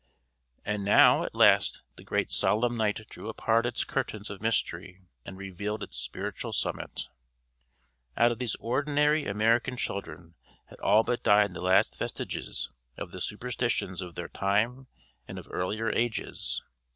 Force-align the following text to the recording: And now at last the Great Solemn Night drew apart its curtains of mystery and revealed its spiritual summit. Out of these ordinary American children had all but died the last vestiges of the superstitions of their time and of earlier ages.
And 0.65 0.83
now 0.83 1.23
at 1.25 1.35
last 1.35 1.83
the 1.95 2.03
Great 2.03 2.31
Solemn 2.31 2.75
Night 2.75 3.07
drew 3.07 3.29
apart 3.29 3.67
its 3.67 3.83
curtains 3.83 4.31
of 4.31 4.41
mystery 4.41 5.03
and 5.27 5.37
revealed 5.37 5.83
its 5.83 5.97
spiritual 5.97 6.53
summit. 6.53 7.01
Out 8.17 8.31
of 8.31 8.39
these 8.39 8.55
ordinary 8.55 9.27
American 9.27 9.77
children 9.77 10.33
had 10.65 10.79
all 10.79 11.03
but 11.03 11.21
died 11.21 11.53
the 11.53 11.61
last 11.61 11.99
vestiges 11.99 12.71
of 12.97 13.11
the 13.11 13.21
superstitions 13.21 14.01
of 14.01 14.15
their 14.15 14.27
time 14.29 14.87
and 15.27 15.37
of 15.37 15.47
earlier 15.51 15.91
ages. 15.91 16.63